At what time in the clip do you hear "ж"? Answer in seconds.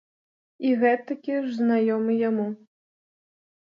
1.43-1.53